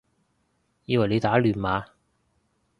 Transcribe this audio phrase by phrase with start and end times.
[0.85, 1.85] 以為你打亂碼